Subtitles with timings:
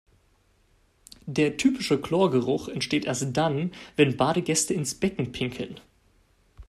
[1.27, 5.79] Der typische Chlorgeruch entsteht erst dann, wenn Badegäste ins Becken pinkeln.